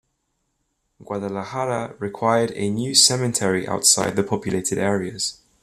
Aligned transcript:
Guadalajara 1.05 1.95
required 1.99 2.51
a 2.55 2.71
new 2.71 2.95
Cemetery 2.95 3.67
outside 3.67 4.15
the 4.15 4.23
populated 4.23 4.79
areas. 4.79 5.37